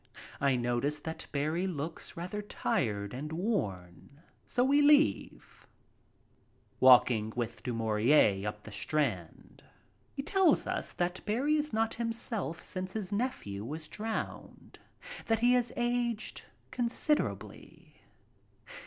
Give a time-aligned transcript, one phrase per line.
[0.39, 5.67] I notice that Barrie looks rather tired and worn, so we leave,
[6.79, 9.61] walking with Du Maurier up the Strand.
[10.15, 14.79] He tells us that Barrie is not himself since his nephew was drowned,
[15.27, 18.01] that he has aged considerably.